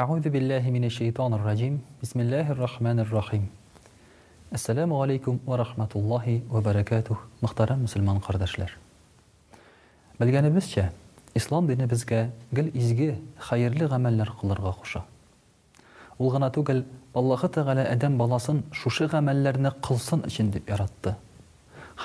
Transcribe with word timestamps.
Аузу 0.00 0.30
биллахи 0.30 0.68
минашайтанир 0.70 1.40
раджим. 1.44 1.82
Бисмиллахир 2.00 2.56
рахманир 2.58 3.06
рахим. 3.12 3.50
Ассаламу 4.50 5.02
алейкум 5.02 5.38
ва 5.44 5.58
рахматуллахи 5.58 6.42
ва 6.48 6.62
баракатух. 6.62 7.18
Мөхтәрәм 7.42 7.82
мусламан 7.84 8.16
кардәшләр. 8.20 8.70
Белгәнебезчә, 10.18 10.86
ислам 11.34 11.66
дине 11.68 11.84
безгә 11.86 12.30
гел 12.50 12.70
изге, 12.72 13.18
хәерле 13.50 13.88
гамәлләр 13.92 14.32
кылырга 14.40 14.72
куша. 14.72 15.04
Ул 16.18 16.30
гына 16.32 16.48
түгел, 16.50 16.86
Аллаһы 17.12 17.50
Тәгалә 17.52 17.84
адам 17.92 18.16
баласын 18.16 18.62
шушы 18.72 19.04
гамәлләрне 19.06 19.74
кылсын 19.84 20.22
өчен 20.24 20.50
дип 20.50 20.70
яратты. 20.70 21.14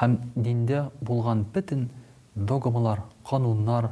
Хәм 0.01 0.17
диндә 0.35 0.89
булган 0.99 1.45
бөтен 1.55 1.87
догмалар, 2.35 2.99
канунлар, 3.23 3.91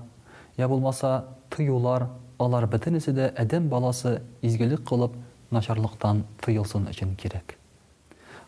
я 0.58 0.68
булмаса 0.68 1.24
тыюлар, 1.50 2.10
алар 2.44 2.66
бөтенесе 2.68 3.14
дә 3.16 3.30
әдәм 3.40 3.70
баласы 3.72 4.16
изгелек 4.42 4.84
кылып 4.90 5.16
начарлыктан 5.56 6.24
тыйылсын 6.44 6.88
өчен 6.92 7.16
кирәк. 7.20 7.56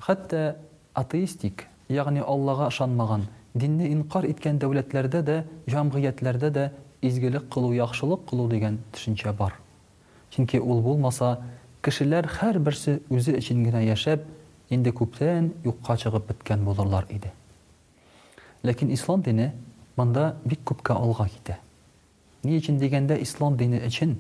Хәтта 0.02 0.58
атеистик, 0.94 1.67
ягъни 1.89 2.20
Аллага 2.22 2.67
ышанмаган, 2.72 3.25
динне 3.55 3.88
инкар 3.94 4.25
иткән 4.31 4.59
дәүләтләрдә 4.59 5.22
дә, 5.23 5.38
җәмгыятьләрдә 5.72 6.52
дә 6.52 6.66
изгелек 7.05 7.47
кылу, 7.53 7.72
яхшылык 7.75 8.25
кылу 8.30 8.47
дигән 8.50 8.80
төшенчә 8.94 9.31
бар. 9.33 9.55
Чөнки 10.31 10.59
ул 10.59 10.81
булмаса, 10.83 11.38
кешеләр 11.83 12.27
һәр 12.39 12.59
берсе 12.59 12.98
үзе 13.09 13.38
өчен 13.39 13.64
генә 13.66 13.83
яшәп, 13.86 14.25
инде 14.70 14.92
күптән 14.95 15.53
юкка 15.66 15.95
чыгып 15.98 16.27
беткән 16.31 16.66
булырлар 16.67 17.08
иде. 17.14 17.31
Ләкин 18.64 18.92
ислам 18.94 19.22
дине 19.22 19.53
монда 19.95 20.36
бик 20.44 20.64
күпкә 20.66 20.98
алга 20.98 21.30
китә. 21.30 21.59
Ни 22.46 22.60
өчен 22.62 22.78
дигәндә 22.78 23.16
ислам 23.26 23.56
дине 23.58 23.80
өчен 23.88 24.14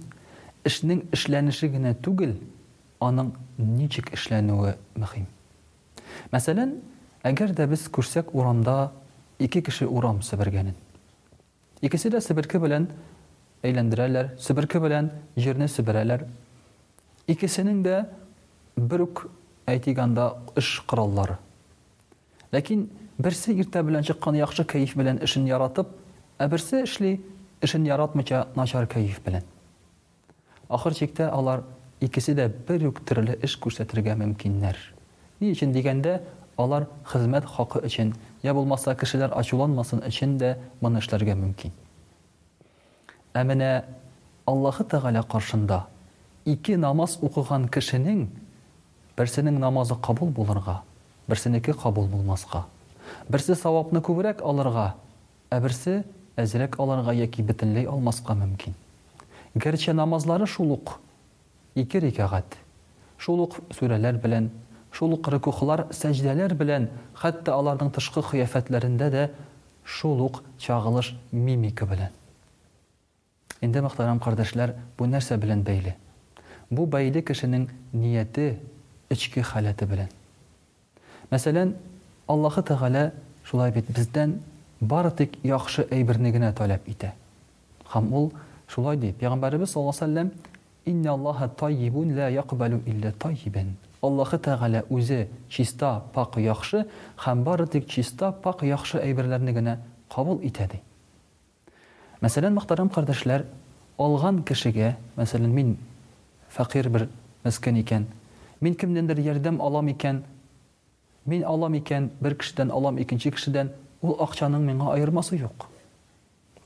эшнең 0.65 1.03
эшләнеше 1.13 1.67
генә 1.69 1.91
түгел, 2.01 2.31
аның 3.05 3.27
ничек 3.61 4.07
эшләнеуе 4.17 4.71
мөһим. 4.97 5.27
Мәсәлән, 6.33 6.71
әгәр 7.27 7.53
дә 7.57 7.67
без 7.69 7.83
күрсәк 7.93 8.31
урамда 8.33 8.91
ике 9.37 9.61
кеше 9.61 9.85
урам 9.85 10.23
сөбергәнен. 10.25 10.73
Икесе 11.85 12.09
дә 12.09 12.21
сөбергән 12.23 12.63
белән 12.63 12.87
әйләндерәләр, 13.65 14.31
сөбергән 14.41 14.81
белән 14.87 15.11
җирне 15.37 15.69
сөбәрәләр. 15.69 16.25
Икесенең 17.29 17.83
дә 17.85 18.07
бер 18.75 19.05
үк 19.05 19.27
әйтегәндә 19.69 20.31
эш 20.57 20.79
кыраллары. 20.89 21.37
Ләкин 22.53 22.87
берсе 23.19 23.53
иртә 23.53 23.83
белән 23.85 24.05
чыккан 24.07 24.37
яхшы 24.41 24.65
кайф 24.65 24.97
белән 24.97 25.21
эшен 25.25 25.45
ішін 27.63 27.87
яратмыйча 27.87 28.45
начар 28.55 28.87
кәйіф 28.89 29.19
белән 29.23 29.45
ахыр 30.67 30.95
чиктә 30.97 31.29
алар 31.31 31.63
икесе 32.03 32.35
дә 32.35 32.47
бер 32.67 32.87
үк 32.89 32.99
төрле 33.07 33.37
эш 33.45 33.55
күрсәтергә 33.63 34.15
мөмкиннәр 34.19 34.79
ни 35.39 35.51
өчен 35.53 35.71
дигәндә 35.75 36.17
алар 36.57 36.87
хезмәт 37.11 37.47
хакы 37.47 37.79
өчен 37.87 38.13
я 38.43 38.53
булмаса 38.53 38.95
кешеләр 38.99 39.35
ачуланмасын 39.39 40.03
өчен 40.07 40.37
дә 40.41 40.55
моны 40.83 40.99
эшләргә 40.99 41.35
мөмкин 41.43 41.71
ә 43.35 43.43
менә 43.47 43.71
аллаһы 44.49 44.85
тәғәлә 44.91 45.23
каршында 45.31 45.85
ике 46.45 46.75
намаз 46.77 47.17
укыган 47.21 47.69
кешенең 47.69 48.27
берсенең 49.15 49.61
намазы 49.63 49.95
кабул 50.03 50.29
булырга 50.29 50.81
берсенеке 51.27 51.71
қабул 51.73 52.09
булмасқа 52.11 52.65
берсе 53.29 53.55
сауапны 53.55 54.01
күбрәк 54.03 54.41
алырға 54.43 54.91
ә 55.51 55.61
берсе 55.61 56.03
әзерәк 56.41 56.75
аларға 56.83 57.13
яки 57.15 57.43
бөтенләй 57.47 57.85
алмасқа 57.87 58.35
мөмкин. 58.35 58.73
Гәрчә 59.55 59.93
намазлары 59.95 60.47
шул 60.47 60.73
ук 60.75 60.97
ике 61.79 62.01
рәкәгат. 62.03 62.57
Шул 63.17 63.39
ук 63.45 63.57
сүрәләр 63.77 64.17
белән, 64.19 64.49
шул 64.91 65.13
ук 65.15 65.29
рәкухлар, 65.31 65.85
сәҗдәләр 65.95 66.53
белән, 66.59 66.89
хәтта 67.15 67.55
аларның 67.55 67.93
тышкы 67.95 68.21
хыяфәтләрендә 68.23 69.09
дә 69.11 69.29
шул 69.83 70.19
ук 70.27 70.43
чагылыш 70.59 71.13
мимика 71.31 71.85
белән. 71.87 72.11
Инде 73.61 73.81
мәхтәрәм 73.81 74.19
кардәшләр, 74.19 74.75
бу 74.97 75.07
нәрсә 75.07 75.37
белән 75.39 75.63
бәйле? 75.63 75.95
Бу 76.69 76.83
бәйле 76.85 77.21
кешенең 77.23 77.69
нияте, 77.93 78.59
эчке 79.09 79.41
халаты 79.41 79.85
белән. 79.87 80.11
Мәсәлән, 81.31 81.77
Аллаһу 82.27 82.61
тагала 82.65 83.13
шулай 83.45 83.71
бит 83.71 83.87
бездән 83.93 84.39
бары 84.85 85.11
тик 85.11 85.35
яхшы 85.45 85.85
әйберне 85.91 86.31
генә 86.31 86.51
таләп 86.53 86.87
итә. 86.87 87.11
Һәм 87.93 88.11
ул 88.13 88.31
шулай 88.69 88.97
ди. 88.97 89.11
Пәйгамбәрбез 89.13 89.73
саллаллаһу 89.73 90.31
"Инна 90.85 91.09
Аллаһа 91.11 91.47
тайибун 91.49 92.15
ла 92.15 92.27
яқбалу 92.29 92.81
илля 92.85 93.11
тайибен» 93.11 93.75
Аллаһ 94.03 94.37
Тәгалә 94.37 94.83
үзе 94.89 95.27
чиста, 95.49 96.03
пак 96.13 96.37
яхшы 96.37 96.85
һәм 97.17 97.43
бары 97.43 97.67
тик 97.67 97.87
чиста, 97.89 98.31
пак 98.31 98.61
яхшы 98.61 98.99
әйберләрне 98.99 99.51
генә 99.53 99.77
кабул 100.13 100.37
итә 100.43 100.69
ди. 100.69 100.81
Мәсәлән, 102.21 102.53
мәхтәрәм 102.53 102.89
кардәшләр, 102.89 103.45
алган 103.97 104.43
кешегә, 104.43 104.95
мәсәлән, 105.17 105.47
мин 105.47 105.77
фақир 106.55 106.89
бер 106.89 107.07
мәскән 107.43 107.81
икән, 107.81 108.05
мин 108.61 108.75
кемнендер 108.75 109.17
ярдәм 109.25 109.59
алам 109.61 109.87
икән, 109.89 110.21
мин 111.25 111.43
алам 111.43 111.73
икән, 111.73 112.09
бер 112.21 112.35
кешедән 112.35 112.71
алам, 112.71 112.99
икенче 113.01 113.31
кешедән, 113.31 113.71
ул 114.05 114.17
акчаның 114.25 114.63
миңа 114.69 114.91
айырмасы 114.95 115.37
юк 115.41 115.65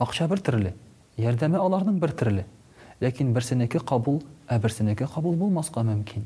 акча 0.04 0.28
бер 0.32 0.42
төрле 0.46 0.74
ярдәме 1.20 1.60
аларның 1.62 2.00
бер 2.04 2.14
төрле 2.20 2.44
ләкин 3.04 3.32
берсенеке 3.36 3.80
кабул 3.80 4.22
ә 4.52 4.60
берсенеке 4.60 5.08
кабул 5.14 5.38
булмаска 5.40 5.84
мөмкин 5.88 6.26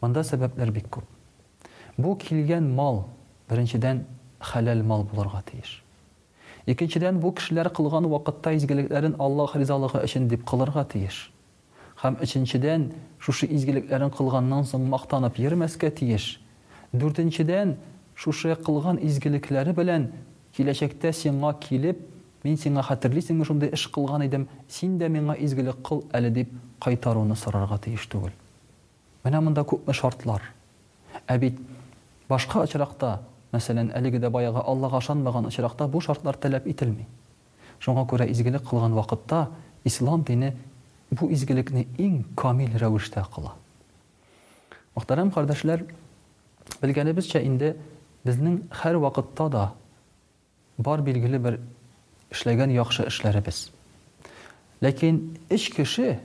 монда 0.00 0.22
сәбәпләр 0.26 0.72
бик 0.76 0.88
күп 0.94 1.66
бу 2.00 2.14
килгән 2.22 2.70
мал 2.78 3.04
беренчедән 3.50 4.04
хәләл 4.52 4.84
мал 4.92 5.06
булырга 5.12 5.42
тиеш 5.50 5.74
икенчедән 6.70 7.18
бу 7.24 7.34
кешеләр 7.40 7.72
кылган 7.74 8.06
вакытта 8.12 8.54
изгелекләрен 8.56 9.16
аллаһ 9.18 9.56
ризалыгы 9.58 10.02
өчен 10.06 10.28
дип 10.30 10.44
кылырга 10.50 10.84
тиеш 10.94 11.20
һәм 12.04 12.18
өченчедән 12.24 12.90
шушы 13.20 13.46
изгелекләрен 13.56 14.10
кылганнан 14.16 14.64
соң 14.70 14.86
мактанып 14.88 15.38
йөрмәскә 15.42 15.90
тиеш 16.00 16.30
дүртенчедән 16.92 17.76
шушы 18.20 18.52
кылган 18.60 18.98
изгелекләре 19.00 19.72
белән 19.72 20.08
киләчәктә 20.56 21.08
сиңа 21.16 21.54
килеп, 21.62 22.00
мин 22.44 22.58
сиңа 22.60 22.82
хәтерли 22.84 23.22
сиңа 23.24 23.46
шундый 23.48 23.70
эш 23.72 23.86
кылган 23.92 24.24
идем, 24.26 24.46
син 24.68 24.98
дә 25.00 25.08
миңа 25.08 25.36
изгелек 25.40 25.78
кыл 25.86 26.02
әле 26.12 26.28
дип 26.30 26.52
кайтаруны 26.82 27.36
сорарга 27.36 27.78
тиеш 27.78 28.04
түгел. 28.12 28.34
Менә 29.24 29.40
монда 29.40 29.62
күп 29.64 29.88
шартлар. 29.96 30.42
Ә 31.26 31.38
бит 31.38 31.56
башка 32.28 32.60
очракта, 32.62 33.20
мәсәлән, 33.52 33.92
әлеге 33.96 34.20
дә 34.20 34.28
баягы 34.32 34.60
Аллага 34.66 34.98
ашанмаган 34.98 35.46
очракта 35.48 35.88
бу 35.88 36.00
шартлар 36.00 36.36
таләп 36.36 36.66
ителми. 36.66 37.06
Шуңа 37.80 38.04
күрә 38.06 38.26
изгелек 38.28 38.66
кылган 38.68 38.92
вакытта 38.92 39.46
ислам 39.84 40.24
дине 40.24 40.54
бу 41.10 41.28
изгелекне 41.32 41.86
иң 41.96 42.24
камил 42.36 42.76
рәвештә 42.76 43.24
кыла. 43.34 43.54
Мөхтәрәм 44.96 45.30
кардәшләр, 45.32 45.86
белгәнебезчә 46.80 47.40
инде 47.44 47.76
безнең 48.26 48.56
һәр 48.82 48.98
вакытта 49.00 49.48
да 49.52 49.62
бар 50.78 51.00
билгеле 51.04 51.38
бер 51.38 51.60
эшләгән 52.34 52.72
яхшы 52.74 53.06
эшләребез. 53.08 53.68
Ләкин 54.84 55.20
эч 55.52 55.70
кеше 55.74 56.18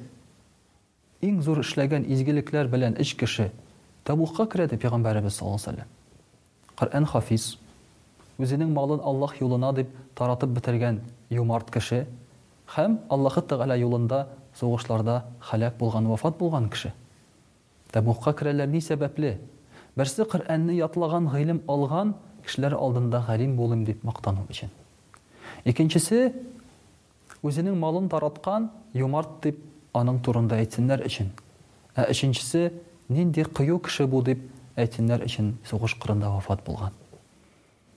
иң 1.23 1.41
зур 1.43 1.61
эшләгән 1.63 2.05
изгелекләр 2.11 2.67
белән 2.71 2.95
эч 3.01 3.15
кеше 3.19 3.49
табукка 4.05 4.45
керә 4.45 4.67
дип 4.69 4.83
пәйгамбәребез 4.83 5.39
саллаллаһу 5.39 5.71
алейһи 5.71 5.87
Коръән 6.75 7.05
хафиз 7.07 7.55
үзенең 8.37 8.73
малын 8.75 8.99
Аллаһ 8.99 9.37
юлына 9.39 9.71
дип 9.73 9.89
таратып 10.15 10.49
бетергән 10.57 11.01
юмарт 11.31 11.71
кеше 11.71 12.05
һәм 12.75 12.99
Аллаһы 13.09 13.41
Тәгалә 13.41 13.77
юлында 13.79 14.27
сугышларда 14.59 15.23
халак 15.39 15.77
булган, 15.77 16.07
вафат 16.07 16.37
булган 16.37 16.69
кеше. 16.69 16.93
Табукка 17.91 18.33
керәләр 18.33 18.67
ни 18.67 18.81
сәбәпле? 18.81 19.37
Берсе 19.95 20.25
Коранны 20.27 20.73
ятлаган 20.75 21.29
гылым 21.31 21.59
алган 21.71 22.09
кишләр 22.43 22.73
алдында 22.75 23.21
гәрим 23.29 23.53
булым 23.59 23.85
дип 23.87 24.01
мактану 24.03 24.41
өчен. 24.51 24.71
Икенчесе 25.71 26.33
үзенең 27.47 27.77
малын 27.79 28.09
тараткан 28.11 28.65
юмарт 29.01 29.37
дип 29.45 29.61
аның 29.95 30.19
турында 30.25 30.57
әйтсеннәр 30.59 31.05
өчен. 31.07 31.29
Ә 31.95 32.09
өченчесе 32.11 32.73
нинди 33.07 33.45
кыю 33.47 33.79
кеше 33.87 34.03
бу 34.15 34.19
дип 34.23 34.41
әйтсеннәр 34.75 35.23
өчен 35.29 35.53
сугыш 35.69 35.95
кырында 35.95 36.33
вафат 36.33 36.65
булган. 36.67 36.91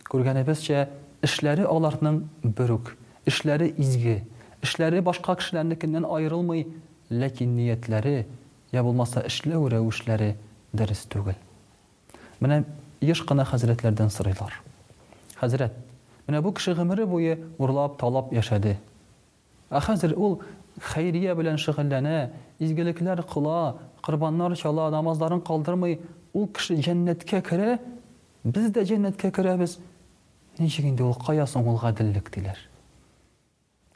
Күргәнебезчә 0.07 0.85
эшләре 1.27 1.67
аларның 1.67 2.23
бер 2.45 2.73
үк, 2.77 2.93
эшләре 3.27 3.73
изге, 3.77 4.21
эшләре 4.63 5.03
башка 5.03 5.35
кешеләрнекеннән 5.43 6.07
аерылмый, 6.07 6.69
ләкин 7.11 7.59
ниятләре 7.59 8.25
я 8.73 8.87
булмаса 8.87 9.27
эшләү 9.27 9.67
рәвешләре 9.75 10.37
дөрес 10.73 11.03
түгел. 11.11 11.37
Менә 12.41 12.59
еш 13.03 13.23
кына 13.27 13.45
хәзрәтләрдән 13.47 14.11
сорыйлар. 14.15 14.55
Хәзрәт, 15.41 15.75
менә 16.29 16.41
бу 16.45 16.53
кеше 16.55 16.75
гомере 16.79 17.07
буе 17.07 17.37
урлап, 17.59 17.97
талап 17.99 18.31
яшәде. 18.35 18.77
Ә 19.71 19.81
хәзер 19.85 20.15
ул 20.17 20.39
хәйрия 20.93 21.35
белән 21.39 21.59
шөгыльләнә, 21.59 22.31
изгелекләр 22.63 23.25
кыла, 23.27 23.77
корбаннар 24.03 24.55
чала, 24.57 24.89
намазларын 24.95 25.41
калдырмый, 25.43 25.99
ул 26.33 26.47
кеше 26.55 26.77
җәннәткә 26.79 27.43
керә, 27.49 27.79
без 28.45 28.71
дә 28.71 28.87
җәннәткә 28.87 29.33
керәбез. 29.35 29.79
Ничек 30.59 30.87
инде 30.89 31.05
ул 31.05 31.15
кая 31.15 31.47
соң 31.47 31.67
ул 31.73 31.79
гаделлек 31.79 32.31
диләр. 32.35 32.59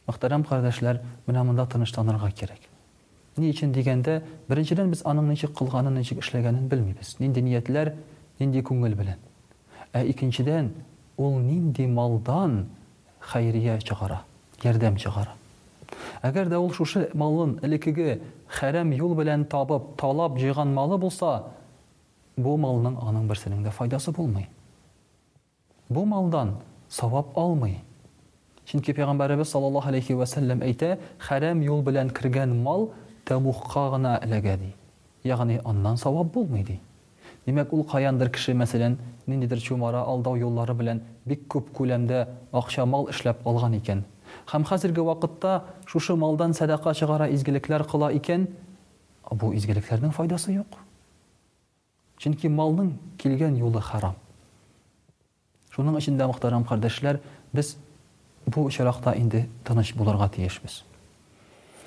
Мөхтәрәм 0.08 0.42
кардәшләр, 0.44 0.98
менә 1.28 1.42
монда 1.46 1.66
тыныштанырга 1.70 2.30
кирәк. 2.34 2.58
Ни 3.36 3.48
өчен 3.50 3.70
дигәндә, 3.72 4.20
беренчедән 4.48 4.90
без 4.92 5.04
аның 5.06 5.30
ничек 5.30 5.54
кылганын, 5.56 5.94
ничек 5.94 6.18
эшләгәнен 6.20 6.66
белмибез. 6.68 7.14
Нинди 7.22 7.40
ниятләр, 7.42 7.94
нинди 8.42 8.62
күңел 8.66 8.94
белән. 8.98 9.20
Ә 9.94 10.02
икенчедән 10.10 10.70
ул 11.18 11.36
нинди 11.44 11.86
малдан 11.86 12.66
хәйрия 13.32 13.78
чыгара, 13.82 14.22
ярдәм 14.66 14.96
чыгара. 14.98 15.34
Әгәр 16.24 16.50
дә 16.50 16.58
ул 16.62 16.72
шушы 16.74 17.06
малын 17.14 17.56
элекеге 17.66 18.20
хәрәм 18.56 18.92
юл 18.96 19.14
белән 19.18 19.44
табып, 19.52 19.90
талап 20.00 20.38
җыйган 20.40 20.72
малы 20.74 20.98
булса, 21.02 21.34
бу 22.36 22.56
малның 22.56 22.96
аның 23.02 23.28
берсенең 23.30 23.62
дә 23.66 23.70
файдасы 23.76 24.14
булмый. 24.16 24.48
Бу 25.88 26.04
малдан 26.06 26.54
савап 26.88 27.34
алмый. 27.38 27.78
Чөнки 28.64 28.94
Пәйгамбәрәбез 28.94 29.50
саллаллаһу 29.52 29.88
алейхи 29.90 30.14
ва 30.14 30.26
саллям 30.26 30.62
әйтә: 30.62 30.98
"Хәрәм 31.18 31.60
юл 31.66 31.82
белән 31.82 32.08
кергән 32.10 32.56
мал 32.62 32.90
тамухка 33.24 33.90
гына 33.90 34.18
эләгә" 34.22 34.56
ди. 34.56 34.72
Ягъни 35.24 35.60
аннан 35.64 35.96
савап 35.96 36.32
булмый 36.32 36.62
ди. 36.64 36.80
Димәк, 37.46 37.72
ул 37.74 37.80
каяндыр 37.90 38.28
кеше, 38.30 38.52
мәсәлән, 38.54 38.94
ниндидер 39.26 39.58
чумара 39.62 40.04
алдау 40.06 40.36
юллары 40.38 40.76
белән 40.78 41.00
бик 41.26 41.40
көп 41.50 41.72
күләмдә 41.74 42.20
акча 42.54 42.84
мал 42.86 43.08
эшләп 43.10 43.40
алған 43.50 43.74
икән. 43.80 44.04
Һәм 44.52 44.66
хәзерге 44.68 45.02
вакытта 45.08 45.56
шушы 45.90 46.14
малдан 46.14 46.54
садака 46.54 46.92
чыгара 46.94 47.26
изгелекләр 47.34 47.82
кыла 47.84 48.12
bu 48.12 49.38
бу 49.40 49.52
изгелекләрнең 49.54 50.12
файдасы 50.12 50.52
юк. 50.52 50.76
Чөнки 52.18 52.46
малның 52.46 52.92
келген 53.18 53.56
юлы 53.58 53.80
харам. 53.82 54.14
Шуның 55.74 55.96
өчен 55.98 56.18
дә 56.18 56.26
мөхтәрәм 56.30 56.62
біз 57.52 57.74
bu 58.46 58.54
бу 58.54 58.70
indi 59.18 59.18
инде 59.18 59.46
bularga 59.66 59.96
булырга 59.96 60.28
тиешбез. 60.28 60.84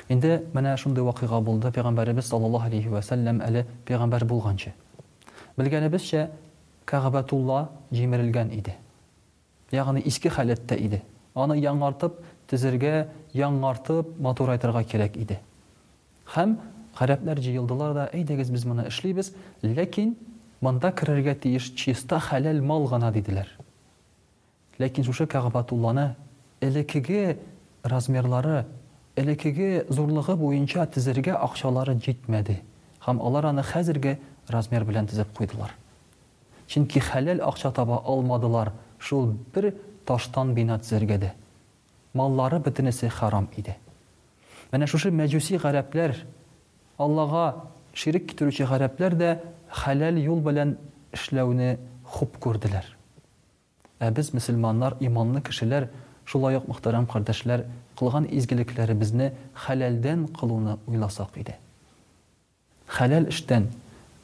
Инде 0.10 0.44
менә 0.54 0.76
шундый 0.78 1.04
вакыйга 1.04 1.40
булды, 1.42 1.68
пәйгамбәребез 1.72 2.28
саллаллаһу 2.28 2.66
алейхи 2.68 2.88
ва 2.90 3.02
сәллям 3.02 3.40
Белгәне 5.56 5.88
бешә 5.90 6.24
Кәгъбатулла 6.86 7.62
җимерелгән 7.96 8.50
иде. 8.54 8.74
Ягъни 9.72 10.02
иске 10.12 10.30
халәттә 10.30 10.76
иде. 10.78 11.00
Аны 11.34 11.56
яңартып, 11.60 12.18
тизергә, 12.52 13.08
яңартып, 13.40 14.12
мотор 14.24 14.52
айтырга 14.54 14.84
кирәк 14.88 15.16
иде. 15.18 15.38
Хәм 16.34 16.58
гарәпләр 17.00 17.40
җыелдылар 17.44 17.94
да, 17.98 18.06
әйдәгез 18.16 18.52
без 18.54 18.66
моны 18.66 18.86
эшлибез, 18.92 19.32
ләкин 19.64 20.14
монда 20.64 20.92
керергә 20.96 21.36
тиеш 21.36 21.72
чиста 21.74 22.20
халал 22.20 22.62
мал 22.62 22.88
гына 22.92 23.12
диделәр. 23.16 23.48
Ләкин 24.78 25.04
шушы 25.08 25.26
Кәгъбатулланы 25.26 26.16
элекеге 26.62 27.40
размерлары, 27.84 28.66
элекеге 29.16 29.86
зурлыгы 29.90 30.36
буенча 30.36 30.86
тизергә 30.86 31.36
акчалары 31.40 31.96
җитмәде. 31.96 32.60
Хам 33.06 33.20
алар 33.22 33.46
аны 33.52 33.62
хәзерге 33.62 34.16
размер 34.50 34.82
белән 34.88 35.06
тезеп 35.06 35.30
куйдылар. 35.38 35.70
Чөнки 36.66 36.98
халал 37.06 37.44
акча 37.46 37.70
таба 37.72 38.00
алмадылар, 38.02 38.72
шул 38.98 39.28
бер 39.54 39.68
таштан 40.10 40.56
бина 40.58 40.80
төзергә 40.82 41.20
дә. 41.22 41.28
Маллары 42.18 42.58
битенесе 42.66 43.12
харам 43.14 43.46
иде. 43.62 43.76
Менә 44.72 44.88
шушы 44.90 45.12
мәҗүси 45.14 45.60
гарәпләр 45.62 46.16
Аллага 46.98 47.44
ширк 47.94 48.26
китерүче 48.32 48.66
гарәпләр 48.72 49.16
дә 49.20 49.30
халал 49.70 50.18
юл 50.26 50.42
белән 50.44 50.72
эшләүне 51.14 51.76
хуп 52.16 52.40
күрделәр. 52.42 52.88
Ә 54.00 54.10
без 54.12 54.32
мусламаннар 54.34 54.96
иманлы 55.00 55.44
кешеләр 55.46 55.92
шулай 56.26 56.58
ук 56.58 56.66
мөхтәрәм 56.74 57.06
кардәшләр 57.14 57.68
кылган 58.00 58.26
изгилекләребезне 58.26 59.34
халалдан 59.54 60.26
кылуны 60.34 60.80
уйласак 60.88 61.38
иде. 61.38 61.60
Хәләл 62.86 63.26
іштен 63.32 63.66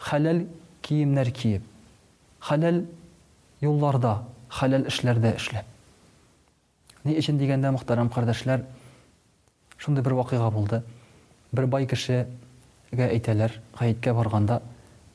хәләл 0.05 0.43
киімдер 0.85 1.31
киіп 1.33 1.65
Хәләл 2.45 2.77
yo'llarda 3.65 4.11
хәләл 4.59 4.85
ishlarda 4.91 5.31
ishlab 5.37 5.65
не 7.09 7.15
үшін 7.17 7.39
дегенде 7.41 7.71
мұхтарам 7.73 8.11
қардашлар 8.13 8.61
шундай 9.81 10.05
бір 10.05 10.15
вақиға 10.21 10.51
болды 10.53 10.81
бір 11.57 11.69
бай 11.73 11.89
кішіге 11.89 13.07
әйтәләр 13.09 13.57
ғайетке 13.81 14.13
барғанда 14.19 14.59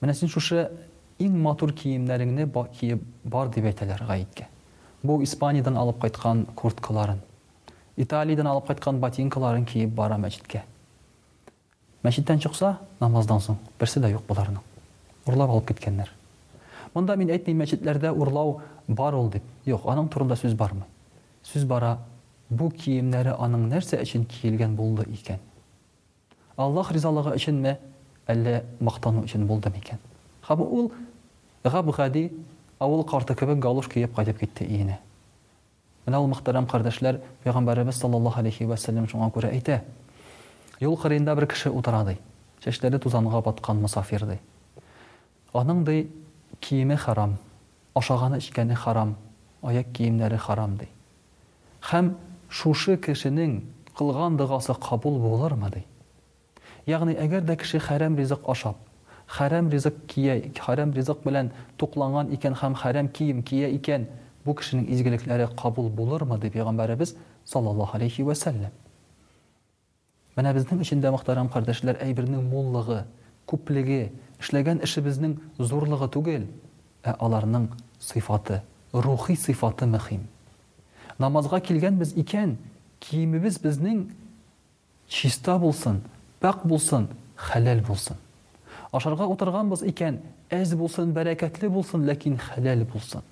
міне 0.03 0.17
сен 0.19 0.33
шушы 0.33 0.65
иң 1.23 1.39
матур 1.47 1.75
киімдеріңді 1.79 2.49
киіп 2.81 3.07
бар 3.31 3.55
деп 3.55 3.71
әйтәләр 3.71 4.03
ғайетке 4.11 4.51
бұл 5.07 5.23
испаниядан 5.23 5.79
алып 5.79 6.03
қайтқан 6.03 6.49
курткаларын 6.59 7.23
италиядан 8.05 8.49
алып 8.51 8.73
қайтқан 8.73 8.99
ботинкаларын 9.01 9.69
киіп 9.71 9.95
бара 9.95 10.19
мәжитке 10.19 10.67
Мәчеттән 12.07 12.39
чыкса, 12.39 12.75
намаздан 13.03 13.41
соң 13.43 13.57
берсе 13.81 13.99
дә 13.99 14.13
юк 14.13 14.23
буларның. 14.29 14.61
Урлап 15.27 15.51
алып 15.51 15.65
киткәннәр. 15.73 16.13
Монда 16.95 17.17
мин 17.19 17.33
әйтмей 17.35 17.57
мәчетләрдә 17.59 18.13
урлау 18.15 18.61
бар 18.87 19.17
ул 19.19 19.27
дип. 19.33 19.43
Юк, 19.67 19.83
аның 19.91 20.07
турында 20.15 20.37
сүз 20.39 20.55
бармы? 20.55 20.87
Сүз 21.49 21.65
бара. 21.67 21.97
Бу 22.49 22.69
киемнәре 22.71 23.33
аның 23.43 23.65
нәрсә 23.73 23.99
өчен 24.05 24.23
киелгән 24.31 24.77
булды 24.79 25.09
икән? 25.17 25.41
Аллаһ 26.63 26.93
ризалыгы 26.95 27.33
өченме, 27.41 27.73
әллә 28.31 28.61
мактану 28.79 29.25
өчен 29.27 29.49
булды 29.51 29.73
микән? 29.75 29.99
Хәбу 30.47 30.63
ул 30.79 30.93
гап 31.67 31.91
гади 31.97 32.29
авыл 32.79 33.03
карты 33.03 33.35
кебек 33.35 33.59
галуш 33.59 33.91
киеп 33.91 34.15
кайтып 34.15 34.39
китте 34.47 34.65
ине. 34.65 35.01
Менә 36.07 36.23
ул 36.23 36.31
мәхтәрәм 36.31 36.71
кардәшләр, 36.71 37.19
пайгамбарыбыз 37.43 37.99
саллаллаһу 37.99 38.45
алейхи 38.45 38.63
ва 38.71 38.79
сәллям 38.79 39.11
шуңа 39.11 39.33
күрә 39.35 39.51
әйтә: 39.51 39.81
Юл 40.85 40.93
хөрөндә 41.01 41.33
бер 41.39 41.47
кеше 41.49 41.71
утыра 41.73 42.03
ди. 42.05 42.19
Чәчләре 42.61 42.99
тузанга 43.01 43.39
баткан 43.41 43.79
мусафир 43.81 44.27
ди. 44.29 44.35
Аның 45.57 45.85
ди 45.87 46.03
киеме 46.61 46.97
харам, 47.01 47.39
ашаганы 47.97 48.39
ишкәне 48.43 48.77
харам, 48.77 49.15
аяк 49.63 49.89
киемнәре 49.97 50.37
харам 50.37 50.75
ди. 50.77 50.91
Хәм 51.81 52.11
шушы 52.51 52.99
кешенең 53.01 53.55
кылган 53.97 54.37
дигасы 54.37 54.75
кабул 54.77 55.17
булырмы 55.23 55.71
ди? 55.73 55.85
Ягъни 56.87 57.17
әгәр 57.17 57.47
дә 57.49 57.57
кеше 57.57 57.81
харам 57.81 58.17
ризык 58.21 58.45
ашап, 58.47 58.77
харам 59.27 59.71
ризык 59.73 59.97
кия, 60.13 60.43
харам 60.61 60.93
ризык 60.93 61.25
белән 61.25 61.53
тукланган 61.81 62.29
икән 62.37 62.53
һәм 62.61 62.75
харам 62.83 63.09
кием 63.09 63.41
кия 63.43 63.73
икән, 63.79 64.11
бу 64.45 64.53
кешенең 64.55 64.85
изгелекләре 64.93 65.49
кабул 65.57 65.89
булырмы 65.89 66.37
ди 66.39 66.51
пайгамбарыбыз 66.53 67.17
саллаллаһу 67.47 67.97
алейхи 67.97 68.23
ва 68.23 68.35
саллям. 68.35 68.73
Менә 70.37 70.51
безнең 70.53 70.81
өчен 70.85 70.99
дә 71.01 71.11
мохтарам 71.15 71.47
кардәшләр, 71.49 71.97
әйбернең 72.05 72.43
муллыгы, 72.51 72.99
күплеге, 73.49 74.11
эшләгән 74.37 74.83
біздің 74.85 75.37
зурлыгы 75.57 76.09
түгел, 76.13 76.43
ә 77.09 77.15
аларның 77.25 77.71
сыйфаты, 78.05 78.59
рухи 78.93 79.33
сыйфаты 79.33 79.89
мөһим. 79.89 80.27
Намазга 81.17 81.63
килгән 81.65 81.97
без 81.97 82.13
икән, 82.13 82.59
киемебез 83.01 83.57
безнең 83.65 84.11
чиста 85.09 85.57
булсын, 85.57 86.03
пак 86.39 86.67
булсын, 86.69 87.09
хәләл 87.47 87.81
булсын. 87.89 88.21
Ашарга 88.93 89.25
утырганбыз 89.33 89.87
икән, 89.89 90.21
әз 90.53 90.77
булсын, 90.77 91.17
бәрәкәтле 91.17 91.73
булсын, 91.73 92.05
ләкин 92.05 92.37
хәләл 92.51 92.85
булсын. 92.93 93.25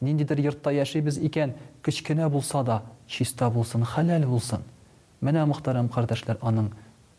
Ниндидер 0.00 0.42
йортта 0.48 0.74
яшибез 0.74 1.16
икән, 1.22 1.54
кечкенә 1.86 2.26
булса 2.28 2.66
да, 2.66 2.82
чиста 3.06 3.48
булсын, 3.54 3.86
хәләл 3.94 4.26
булсын. 4.26 4.66
Менә 5.24 5.42
мөхтәрәм 5.48 5.86
кардәшләр, 5.88 6.36
аның 6.44 6.66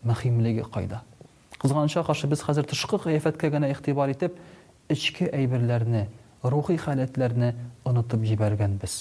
мөһимлеге 0.06 0.66
кайда? 0.72 1.00
Кызганыча 1.58 2.04
каршы 2.06 2.28
без 2.30 2.44
хәзер 2.46 2.68
тышкы 2.70 3.00
кыяфәткә 3.02 3.50
генә 3.50 3.72
игътибар 3.74 4.12
итеп, 4.14 4.36
ичке 4.94 5.26
әйберләрне, 5.34 6.04
рухи 6.44 6.76
халәтләрне 6.78 7.50
онытып 7.90 8.28
җибәргәнбез. 8.30 9.00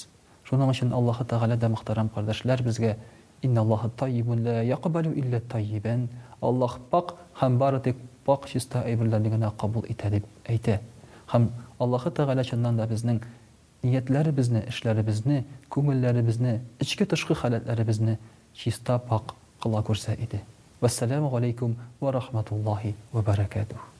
Шуның 0.49 0.73
өчен 0.73 0.93
Аллаһ 0.97 1.21
Тәгалә 1.29 1.59
да 1.61 1.69
мөхтәрәм 1.69 2.09
кардәшләр 2.15 2.63
безгә 2.65 2.95
Инна 3.45 3.61
Аллаһа 3.61 3.89
тайибун 3.97 4.41
ла 4.45 4.63
яқбалу 4.65 5.11
илля 5.13 5.39
тайибан. 5.39 6.07
Аллаһ 6.41 6.79
пак 6.89 7.13
һәм 7.41 7.59
бары 7.61 7.79
тик 7.81 7.97
пак 8.25 8.47
чиста 8.49 8.81
әйберләрне 8.87 9.29
генә 9.35 9.51
кабул 9.59 9.85
итә 9.87 10.09
дип 10.09 10.25
әйтә. 10.45 10.79
Һәм 11.29 11.51
Аллаһ 11.79 12.09
Тәгалә 12.09 12.43
чыннан 12.43 12.77
да 12.77 12.87
безнең 12.87 13.21
ниятләребезне, 13.83 14.63
эшләребезне, 14.71 15.43
күңелләребезне, 15.69 16.61
ичке 16.79 17.05
тышкы 17.05 17.35
халәтләребезне 17.37 18.17
чиста 18.59 18.99
пак 19.09 19.33
кыла 19.63 19.81
күрсә 19.89 20.15
иде. 20.27 20.41
Вассаламу 20.81 21.33
алейкум 21.35 21.75
ва 21.99 22.11
рахматуллахи 22.17 22.95
ва 23.11 23.21
баракатух. 23.31 23.94